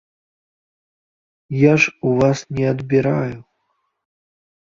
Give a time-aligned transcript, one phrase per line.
[1.55, 3.37] Я ж у вас не адбіраю.